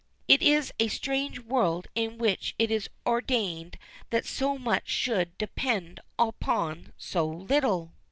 [0.27, 3.77] It is a strange world in which it is ordained
[4.09, 7.93] that so much should depend upon so little!"